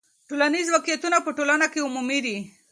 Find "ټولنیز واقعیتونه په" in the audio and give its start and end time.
0.29-1.31